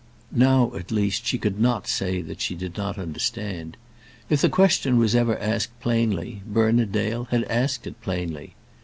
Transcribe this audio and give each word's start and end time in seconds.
Now, 0.33 0.73
at 0.73 0.89
least, 0.91 1.27
she 1.27 1.37
could 1.37 1.59
not 1.59 1.85
say 1.87 2.23
that 2.23 2.41
she 2.41 2.55
did 2.55 2.75
not 2.75 2.97
understand. 2.97 3.77
If 4.31 4.41
the 4.41 4.49
question 4.49 4.97
was 4.97 5.13
ever 5.13 5.37
asked 5.37 5.79
plainly, 5.79 6.41
Bernard 6.47 6.91
Dale 6.91 7.25
had 7.25 7.43
asked 7.43 7.85
it 7.85 8.01
plainly. 8.01 8.55